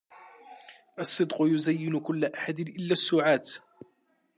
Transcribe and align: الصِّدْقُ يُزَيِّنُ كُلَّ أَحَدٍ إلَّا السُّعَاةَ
الصِّدْقُ 0.99 1.35
يُزَيِّنُ 1.39 1.99
كُلَّ 1.99 2.25
أَحَدٍ 2.25 2.59
إلَّا 2.59 2.91
السُّعَاةَ 2.93 3.43